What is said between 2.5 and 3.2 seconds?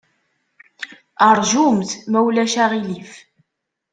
aɣilif.